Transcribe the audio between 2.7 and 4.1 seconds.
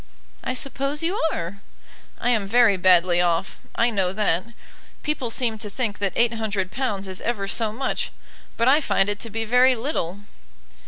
badly off, I